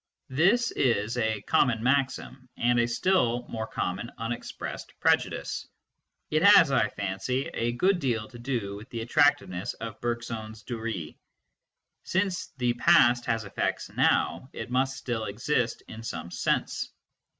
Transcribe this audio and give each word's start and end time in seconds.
j 0.31 0.35
This 0.37 0.71
is 0.71 1.15
a 1.19 1.41
common 1.43 1.83
maxim, 1.83 2.49
and 2.57 2.79
a 2.79 2.87
still 2.87 3.45
more 3.49 3.67
common 3.67 4.11
unex 4.17 4.51
pressed 4.57 4.99
prejudice. 4.99 5.67
It 6.31 6.41
has, 6.43 6.71
I 6.71 6.89
fancy, 6.89 7.45
a 7.53 7.73
good 7.73 7.99
deal 7.99 8.27
to 8.29 8.39
do 8.39 8.75
with 8.75 8.89
the 8.89 9.01
attractiveness 9.01 9.75
of 9.75 10.01
Bergson 10.01 10.53
s" 10.53 10.63
duree": 10.67 11.19
since 12.13 12.47
the 12.57 12.73
past 12.73 13.27
has 13.27 13.43
effects 13.43 13.91
now, 13.91 14.49
it 14.53 14.71
must 14.71 14.97
still 14.97 15.25
exist 15.25 15.83
in 15.87 16.01
some 16.01 16.31
sense. 16.31 16.91